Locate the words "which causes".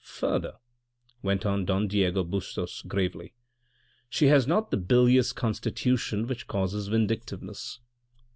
6.25-6.87